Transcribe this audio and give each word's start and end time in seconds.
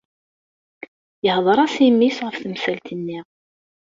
Ihder-as 1.29 1.75
i 1.85 1.87
mmi-s 1.91 2.17
ɣef 2.25 2.35
temsalt-nni. 2.37 3.19